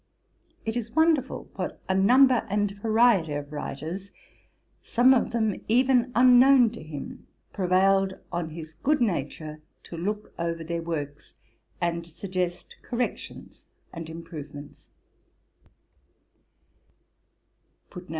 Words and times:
It 0.65 0.75
is 0.75 0.95
wonderful 0.95 1.51
what 1.57 1.79
a 1.87 1.93
number 1.93 2.43
and 2.49 2.71
variety 2.71 3.33
of 3.33 3.53
writers, 3.53 4.09
some 4.81 5.13
of 5.13 5.29
them 5.29 5.61
even 5.67 6.11
unknown 6.15 6.71
to 6.71 6.81
him, 6.81 7.27
prevailed 7.53 8.15
on 8.31 8.49
his 8.49 8.73
good 8.73 8.99
nature 8.99 9.61
to 9.83 9.95
look 9.97 10.33
over 10.39 10.63
their 10.63 10.81
works, 10.81 11.35
and 11.79 12.03
suggest 12.07 12.77
corrections 12.81 13.67
and 13.93 14.09
improvements. 14.09 14.87